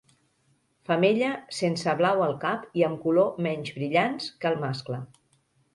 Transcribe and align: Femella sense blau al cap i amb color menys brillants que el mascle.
Femella 0.89 1.27
sense 1.57 1.95
blau 2.01 2.23
al 2.29 2.33
cap 2.47 2.65
i 2.81 2.87
amb 2.89 3.01
color 3.07 3.39
menys 3.49 3.77
brillants 3.79 4.35
que 4.43 4.55
el 4.55 4.63
mascle. 4.67 5.05